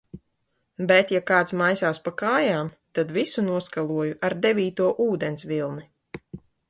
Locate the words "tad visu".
2.99-3.43